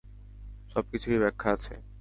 [0.71, 1.73] সবকিছুরই ব্যাখ্যা আছে।